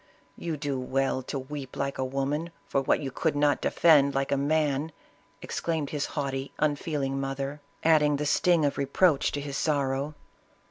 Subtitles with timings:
[0.35, 4.31] "You do well to weep like a woman for what you could not defend like
[4.31, 4.91] a man,"
[5.43, 10.15] exclaimed his haughty, unfeeling mother, adding the sting of re proach to his sorrow.